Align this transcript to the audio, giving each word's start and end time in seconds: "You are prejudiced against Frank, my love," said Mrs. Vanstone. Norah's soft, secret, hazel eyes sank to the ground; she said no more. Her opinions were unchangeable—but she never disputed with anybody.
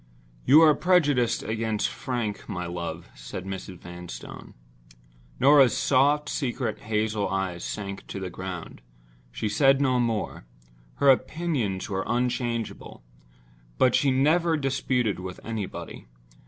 "You 0.45 0.61
are 0.63 0.73
prejudiced 0.73 1.43
against 1.43 1.87
Frank, 1.87 2.49
my 2.49 2.65
love," 2.65 3.07
said 3.13 3.45
Mrs. 3.45 3.77
Vanstone. 3.77 4.55
Norah's 5.39 5.77
soft, 5.77 6.27
secret, 6.27 6.79
hazel 6.79 7.29
eyes 7.29 7.63
sank 7.63 8.07
to 8.07 8.19
the 8.19 8.31
ground; 8.31 8.81
she 9.31 9.47
said 9.47 9.79
no 9.79 9.99
more. 9.99 10.45
Her 10.95 11.11
opinions 11.11 11.87
were 11.87 12.03
unchangeable—but 12.07 13.93
she 13.93 14.09
never 14.09 14.57
disputed 14.57 15.19
with 15.19 15.39
anybody. 15.45 16.07